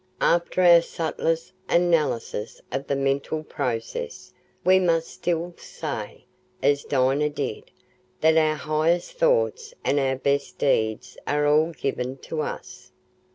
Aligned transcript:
After 0.19 0.61
our 0.63 0.81
subtlest 0.81 1.51
analysis 1.69 2.59
of 2.71 2.87
the 2.87 2.95
mental 2.95 3.43
process, 3.43 4.33
we 4.65 4.79
must 4.79 5.09
still 5.09 5.53
say, 5.57 6.25
as 6.63 6.83
Dinah 6.83 7.29
did, 7.29 7.69
that 8.21 8.35
our 8.35 8.55
highest 8.55 9.11
thoughts 9.19 9.75
and 9.85 9.99
our 9.99 10.15
best 10.15 10.57
deeds 10.57 11.19
are 11.27 11.45
all 11.45 11.69
given 11.71 12.17
to 12.17 12.41
us. 12.41 12.91